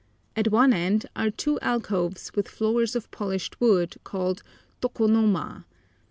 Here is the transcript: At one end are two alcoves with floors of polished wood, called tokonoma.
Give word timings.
At 0.35 0.47
one 0.49 0.73
end 0.73 1.05
are 1.15 1.29
two 1.29 1.59
alcoves 1.61 2.31
with 2.33 2.47
floors 2.47 2.95
of 2.95 3.11
polished 3.11 3.61
wood, 3.61 3.97
called 4.03 4.41
tokonoma. 4.81 5.65